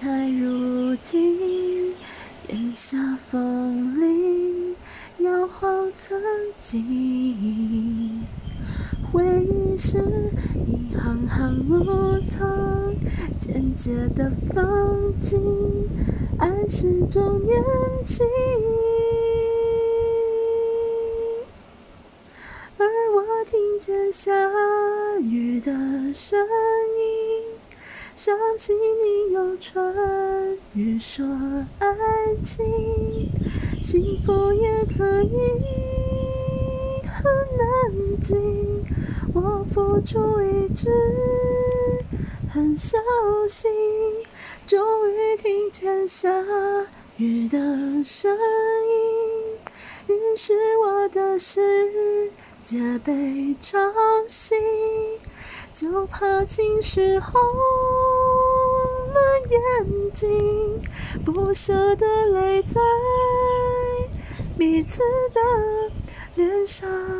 [0.00, 1.94] 台如今，
[2.48, 2.98] 烟霞
[3.30, 4.76] 风铃，
[5.18, 6.20] 摇晃曾
[6.58, 8.26] 经。
[9.10, 9.98] 回忆是
[10.66, 12.94] 一行行路苍，
[13.40, 15.40] 简洁的风景，
[16.38, 17.58] 爱始终年
[18.04, 18.26] 轻。
[22.76, 24.30] 而我听见下
[25.20, 25.72] 雨的
[26.12, 27.19] 声音。
[28.22, 31.24] 想起你用唇语说
[31.78, 31.88] 爱
[32.44, 32.62] 情，
[33.82, 35.38] 幸福也可以
[37.08, 37.24] 很
[37.56, 38.84] 难静。
[39.32, 40.90] 我付出一直
[42.52, 42.98] 很小
[43.48, 43.70] 心，
[44.66, 46.30] 终于听见下
[47.16, 47.58] 雨的
[48.04, 52.30] 声音，于是我的世
[52.62, 53.78] 界被吵
[54.28, 54.58] 醒，
[55.72, 57.40] 就怕情绪红。
[59.48, 60.80] 眼睛
[61.24, 62.80] 不舍的泪在
[64.58, 65.00] 彼此
[65.32, 65.40] 的
[66.36, 67.19] 脸上。